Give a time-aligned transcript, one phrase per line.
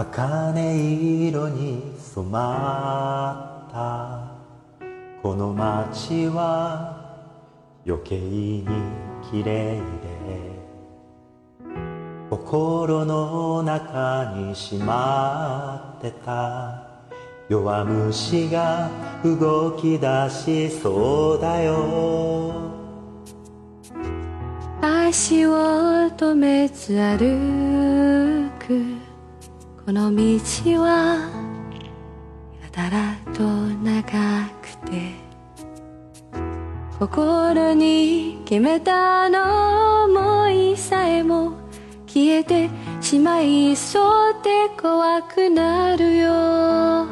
[0.00, 4.32] 茜色に染まった
[5.22, 7.28] この街は
[7.86, 8.66] 余計に
[9.30, 9.80] 綺麗で
[12.30, 16.86] 心の中にしまってた。
[17.50, 18.88] 弱虫が
[19.22, 22.54] 動き出しそうだよ。
[24.80, 25.50] 足を
[26.16, 29.09] 止めず歩く。
[29.90, 30.22] この道
[30.82, 31.16] は
[32.62, 35.14] やたらと長くて
[36.96, 41.54] 心に決めたの思いさえも
[42.06, 47.08] 消えてしまいそうで怖くなるよ。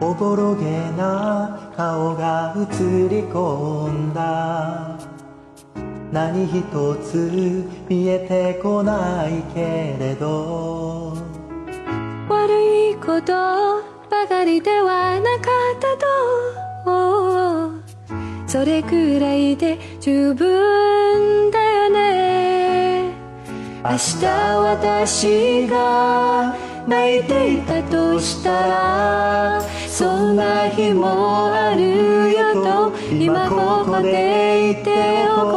[0.00, 5.15] おぼろげな顔が映り込んだ。
[6.16, 6.62] 何一
[7.04, 11.12] つ見えてこないけれど。
[12.26, 13.34] 悪いこと
[14.08, 17.70] ばかりではなかったと。
[18.46, 23.12] それくらいで十分だよね。
[23.84, 26.56] 明日私が
[26.88, 35.55] 泣いていたとしたらそんな日もあるよと今ここでいておこう。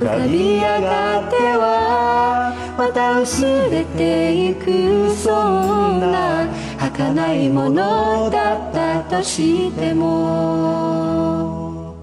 [0.00, 6.46] 浮かび上がってはまた薄れていくそんな
[6.78, 11.96] 儚いものだったとしても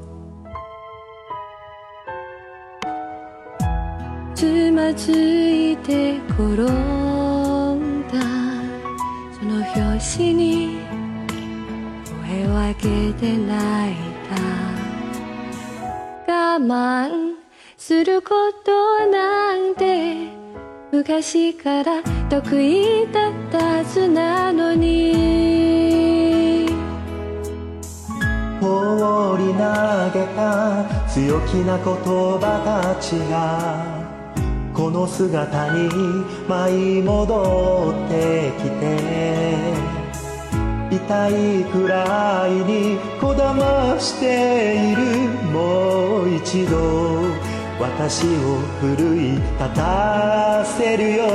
[4.35, 6.65] つまずいて転ん
[8.09, 8.19] だ
[9.39, 10.79] その拍子に
[12.27, 13.95] 声を上げて泣い
[16.27, 17.44] た我慢
[17.77, 18.29] するこ
[18.63, 20.29] となんて
[20.91, 25.55] 昔から得意だったはずなのに。
[28.61, 29.59] 放り投
[30.17, 33.85] げた強気な言葉たちが
[34.73, 35.89] この姿に
[36.47, 39.85] 舞い戻ってきて
[40.95, 45.01] 痛いくらいにこだましている
[45.51, 49.41] もう一度私を奮い立
[49.75, 51.25] たせるよ。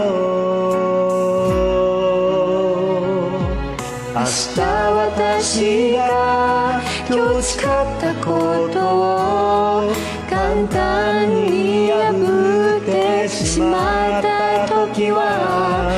[4.15, 7.67] 明日私が今日誓っ
[8.01, 9.93] たことを
[10.29, 15.93] 簡単に破ってしまった時は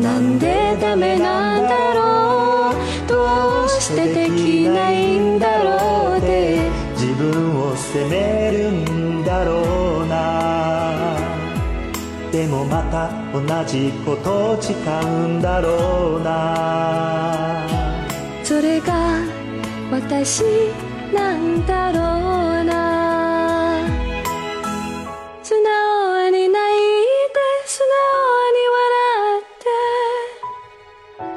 [0.00, 2.74] なんでダメなんだろう。
[3.08, 4.23] どうして
[12.34, 17.64] でもまた同じことを誓うんだろうな。
[18.42, 19.20] それが
[19.88, 20.42] 私
[21.14, 22.00] なんだろ
[22.60, 23.78] うな。
[25.44, 26.58] 素直に泣い
[27.30, 28.18] て素直
[28.50, 29.52] に笑っ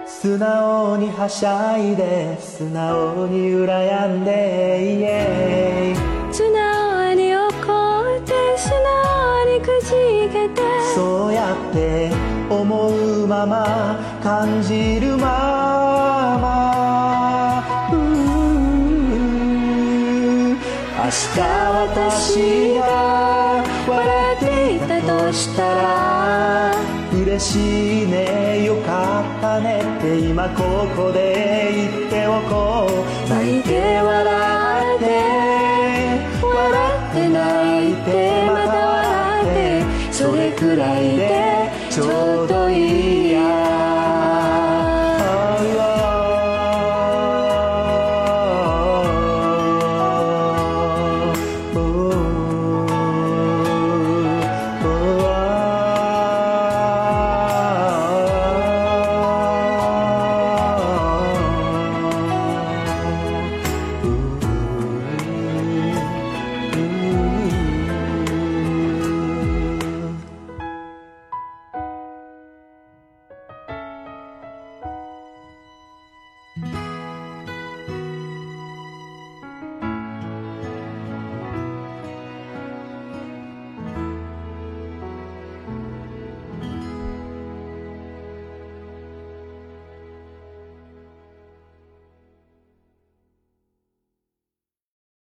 [0.02, 6.17] て素直にはしゃいで素直に羨んでイ
[10.98, 12.10] そうやって
[12.50, 17.62] 思うまま感じるまま。
[17.92, 17.98] うー
[20.50, 26.74] 明日私が笑っていたとしたら
[27.14, 33.30] 嬉しいねよかったねって今ここで言っておこう。
[33.30, 35.06] 泣いて笑って
[36.42, 36.66] 笑
[37.12, 38.37] って泣いて
[40.58, 43.17] くらいでちょうどいい